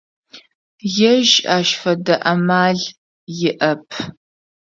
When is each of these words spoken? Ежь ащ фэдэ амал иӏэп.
Ежь 1.11 1.35
ащ 1.57 1.69
фэдэ 1.81 2.15
амал 2.31 2.79
иӏэп. 3.49 3.87